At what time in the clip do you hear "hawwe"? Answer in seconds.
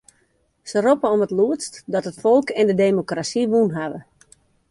3.77-3.99